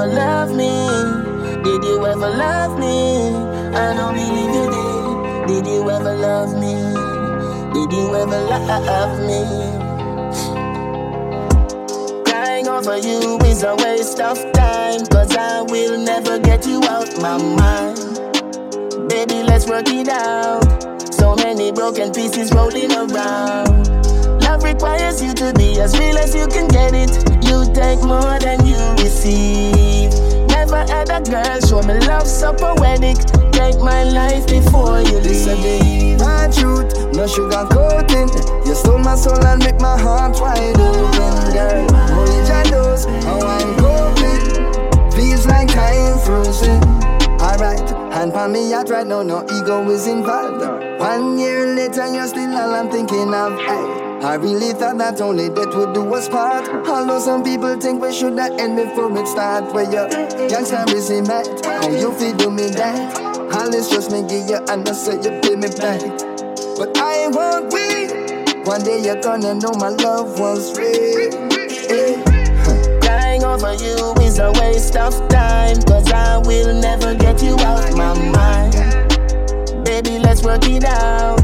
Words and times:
ever 0.00 0.14
love 0.14 0.50
me? 0.54 0.70
Did 1.64 1.82
you 1.82 2.06
ever 2.06 2.30
love 2.30 2.78
me? 2.78 3.34
I 3.74 3.94
don't 3.96 4.14
believe 4.14 4.54
you 4.54 4.70
did. 4.70 5.64
Did 5.64 5.66
you 5.66 5.90
ever 5.90 6.14
love 6.14 6.54
me? 6.54 6.74
Did 7.74 7.92
you 7.92 8.14
ever 8.14 8.40
love 8.46 9.18
me? 9.26 9.42
Crying 12.24 12.68
over 12.68 12.98
you 12.98 13.38
is 13.40 13.64
a 13.64 13.74
waste 13.74 14.20
of 14.20 14.38
time. 14.52 15.04
Cause 15.06 15.34
I 15.36 15.62
will 15.62 15.98
never 15.98 16.38
get 16.38 16.64
you 16.64 16.80
out 16.84 17.08
my 17.20 17.36
mind. 17.36 17.98
Baby, 19.08 19.42
let's 19.42 19.66
work 19.66 19.88
it 19.88 20.08
out. 20.08 20.67
So 21.18 21.34
many 21.34 21.72
broken 21.72 22.12
pieces 22.12 22.52
rolling 22.52 22.92
around. 22.92 23.88
Love 24.42 24.62
requires 24.62 25.22
you 25.22 25.34
to 25.34 25.52
be 25.54 25.80
as 25.80 25.98
real 25.98 26.16
as 26.16 26.34
you 26.34 26.46
can 26.46 26.68
get 26.68 26.94
it. 26.94 27.10
You 27.44 27.66
take 27.74 28.02
more 28.02 28.38
than 28.38 28.64
you 28.64 28.78
receive. 29.02 30.12
Never 30.48 30.84
had 30.86 31.10
a 31.10 31.20
girl 31.20 31.60
show 31.60 31.82
me 31.82 31.98
love 32.06 32.26
so 32.26 32.52
poetic. 32.52 33.18
Take 33.52 33.80
my 33.80 34.04
life 34.04 34.46
before 34.46 35.00
you 35.00 35.18
leave. 35.18 36.20
My 36.20 36.48
truth, 36.52 36.94
no 37.14 37.26
sugar 37.26 37.66
coating. 37.70 38.28
You 38.66 38.74
stole 38.74 38.98
my 38.98 39.16
soul 39.16 39.44
and 39.44 39.62
make 39.62 39.80
my 39.80 39.98
heart 39.98 40.40
wide 40.40 40.78
open, 40.78 41.07
out 48.78 48.90
right 48.90 49.06
now, 49.06 49.22
no 49.22 49.42
ego 49.42 49.90
is 49.90 50.06
involved. 50.06 50.62
One 51.00 51.38
year 51.38 51.74
later, 51.74 52.06
you're 52.14 52.28
still 52.28 52.56
all 52.56 52.74
I'm 52.74 52.88
thinking 52.88 53.34
of. 53.34 53.52
Ay. 53.58 54.20
I 54.22 54.34
really 54.34 54.72
thought 54.72 54.98
that 54.98 55.20
only 55.20 55.48
death 55.48 55.74
would 55.74 55.94
do 55.94 56.14
us 56.14 56.28
part. 56.28 56.68
Although 56.86 57.18
some 57.18 57.42
people 57.42 57.74
think 57.80 58.00
we 58.00 58.12
should 58.12 58.34
not 58.34 58.58
end 58.60 58.76
before 58.76 59.16
it 59.18 59.26
start. 59.26 59.72
Where 59.74 59.84
you 59.84 60.06
youngster 60.48 60.84
is 60.94 61.10
in 61.10 61.26
mad. 61.26 61.46
How 61.64 61.90
you 61.90 62.12
feel 62.12 62.36
do 62.36 62.50
me 62.50 62.68
that? 62.70 63.28
This 63.70 63.90
just 63.90 64.10
me 64.10 64.22
give 64.22 64.48
you 64.48 64.56
and 64.68 64.88
I 64.88 64.92
say 64.92 65.16
you 65.16 65.40
pay 65.40 65.56
me 65.56 65.68
back. 65.68 66.00
But 66.78 66.96
I 66.96 67.28
won't 67.28 67.72
wait. 67.72 68.66
One 68.66 68.82
day 68.82 69.02
you're 69.02 69.20
gonna 69.20 69.54
know 69.54 69.72
my 69.78 69.88
love 69.88 70.38
was 70.38 70.76
real. 70.78 71.34
Eh. 71.90 73.00
Crying 73.02 73.44
over 73.44 73.74
you 73.74 74.14
is 74.22 74.38
a 74.38 74.52
waste 74.52 74.96
of 74.96 75.14
time. 75.28 75.37
Let's 80.42 80.64
work 80.64 80.70
it 80.70 80.84
out. 80.84 81.38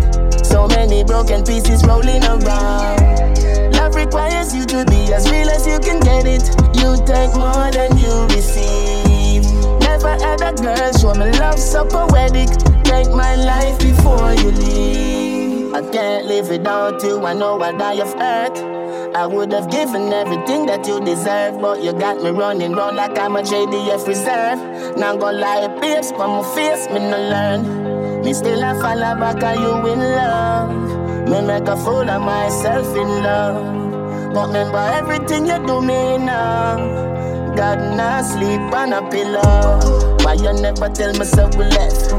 So 0.44 0.68
many 0.68 1.04
broken 1.04 1.44
pieces 1.44 1.84
rolling 1.84 2.22
around. 2.24 3.72
Love 3.74 3.94
requires 3.94 4.54
you 4.54 4.64
to 4.66 4.84
be 4.86 5.12
as 5.12 5.30
real 5.30 5.48
as 5.50 5.66
you 5.66 5.78
can 5.78 6.00
get 6.00 6.26
it. 6.26 6.42
You 6.76 6.96
take 7.06 7.34
more 7.34 7.70
than 7.70 7.96
you 7.98 8.26
receive. 8.34 9.44
Never 9.80 10.10
had 10.22 10.40
a 10.42 10.52
girl 10.52 10.92
show 10.92 11.14
me 11.14 11.30
love 11.38 11.58
so 11.58 11.84
poetic. 11.84 12.48
Take 12.84 13.10
my 13.10 13.34
life 13.36 13.78
before 13.78 14.34
you 14.34 14.50
leave. 14.52 15.74
I 15.74 15.82
can't 15.90 16.26
live 16.26 16.48
without 16.48 17.02
you. 17.02 17.24
I 17.24 17.34
know 17.34 17.60
I 17.60 17.72
die 17.72 18.00
of 18.00 18.12
hurt. 18.14 18.58
I 19.16 19.26
would 19.26 19.52
have 19.52 19.70
given 19.70 20.12
everything 20.12 20.66
that 20.66 20.86
you 20.86 21.00
deserve, 21.04 21.60
but 21.60 21.82
you 21.82 21.92
got 21.92 22.22
me 22.22 22.30
running 22.30 22.72
round 22.72 22.96
like 22.96 23.18
I'm 23.18 23.36
a 23.36 23.42
JDF 23.42 24.06
reserve. 24.06 24.96
Now 24.96 25.16
go 25.16 25.30
lie, 25.30 25.68
babes, 25.80 26.12
but 26.12 26.28
my 26.28 26.42
face, 26.54 26.88
me 26.88 26.98
no 26.98 27.18
learn. 27.18 27.83
Me 28.24 28.32
still 28.32 28.62
a 28.64 28.74
follow 28.80 29.20
back 29.20 29.42
at 29.42 29.58
you 29.58 29.86
in 29.92 29.98
love. 29.98 31.28
Me 31.28 31.42
make 31.42 31.68
a 31.68 31.76
fool 31.76 32.08
of 32.08 32.22
myself 32.22 32.86
in 32.96 33.22
love. 33.22 34.32
But 34.32 34.46
remember 34.46 34.78
everything 34.78 35.46
you 35.46 35.58
do 35.66 35.82
me 35.82 36.16
now. 36.16 36.76
God 37.54 37.96
not 37.98 38.24
sleep 38.24 38.72
on 38.72 38.94
a 38.94 39.02
pillow. 39.10 40.16
Why 40.24 40.34
you 40.34 40.54
never 40.54 40.88
tell 40.88 41.12
me 41.12 41.26
so 41.26 41.48
we 41.48 41.64
left? 41.66 42.12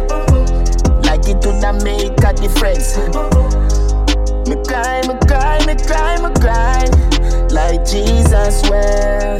Like 1.07 1.27
it 1.27 1.43
would 1.43 1.63
have 1.63 1.83
make 1.83 2.23
a 2.23 2.33
difference. 2.33 2.97
Me 4.47 4.55
cry, 4.63 5.01
me 5.07 5.15
cry, 5.25 5.57
me 5.65 5.73
cry, 5.87 6.21
me 6.21 6.29
cry. 6.39 6.85
Like 7.49 7.83
Jesus 7.83 8.61
well. 8.69 9.37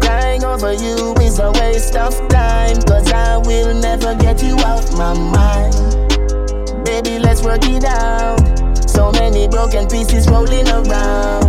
Crying 0.00 0.42
over 0.42 0.72
you 0.72 1.14
is 1.32 1.38
a 1.38 1.50
waste 1.52 1.96
of 1.96 2.12
time. 2.28 2.76
Cause 2.82 3.10
I 3.10 3.38
will 3.38 3.74
never 3.74 4.14
get 4.14 4.42
you 4.42 4.56
out 4.60 4.84
my 4.92 5.14
mind. 5.14 5.74
Baby, 6.84 7.18
let's 7.18 7.42
work 7.42 7.64
it 7.64 7.84
out. 7.84 8.40
So 8.88 9.10
many 9.12 9.48
broken 9.48 9.88
pieces 9.88 10.28
rolling 10.28 10.68
around. 10.68 11.44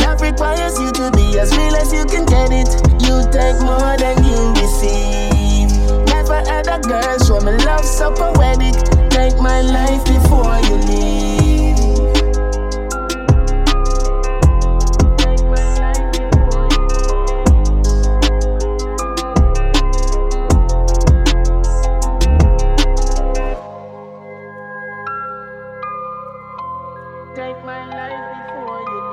Love 0.00 0.20
requires 0.20 0.78
you 0.80 0.90
to 0.92 1.10
be 1.12 1.38
as 1.38 1.56
real 1.56 1.76
as 1.76 1.92
you 1.92 2.04
can 2.06 2.24
get 2.26 2.50
it. 2.50 2.70
You 3.06 3.22
take 3.30 3.58
more 3.62 3.94
than 4.02 4.16
you 4.24 4.40
receive. 4.60 5.70
Never 6.06 6.40
had 6.50 6.66
a 6.66 6.80
girl 6.80 7.18
show 7.18 7.40
me 7.40 7.52
love 7.64 7.84
so 7.84 8.10
poetic. 8.12 8.74
Take 9.10 9.38
my 9.38 9.60
life 9.60 10.04
before 10.04 10.58
you. 10.66 10.83
Take 27.34 27.64
my 27.64 27.84
life 27.84 28.46
before 28.46 28.80
you. 28.80 29.03